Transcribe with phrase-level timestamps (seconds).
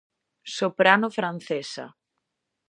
[0.55, 1.85] Soprano francesa.